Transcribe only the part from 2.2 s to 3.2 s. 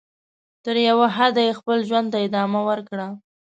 ادامه ورکړه.